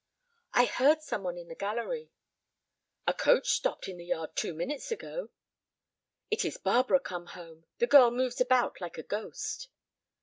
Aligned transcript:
"I 0.53 0.65
heard 0.65 1.03
some 1.03 1.21
one 1.21 1.37
in 1.37 1.47
the 1.47 1.53
gallery." 1.53 2.09
"A 3.05 3.13
coach 3.13 3.47
stopped 3.49 3.87
in 3.87 3.97
the 3.97 4.05
yard 4.05 4.35
two 4.35 4.55
minutes 4.55 4.89
ago." 4.91 5.29
"It 6.31 6.43
is 6.43 6.57
Barbara 6.57 6.99
come 6.99 7.27
home. 7.27 7.65
The 7.77 7.85
girl 7.85 8.09
moves 8.09 8.41
about 8.41 8.81
like 8.81 8.97
a 8.97 9.03
ghost." 9.03 9.67